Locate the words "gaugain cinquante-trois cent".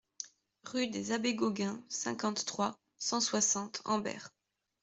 1.35-3.21